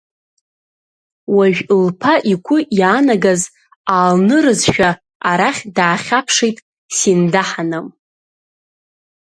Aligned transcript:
Уажә 1.35 1.61
лԥа 1.85 2.13
игәы 2.31 2.57
иаанагаз 2.79 3.41
аалнырызшәа, 3.93 4.89
арахь 5.29 5.63
даахьаԥшит 5.75 6.57
Синда-ҳаным. 6.97 7.87